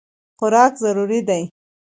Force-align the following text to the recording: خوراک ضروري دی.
خوراک 0.37 0.73
ضروري 0.83 1.19
دی. 1.27 1.43